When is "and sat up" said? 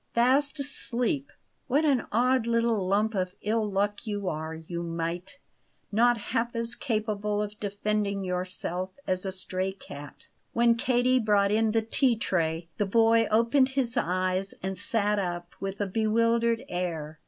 14.63-15.53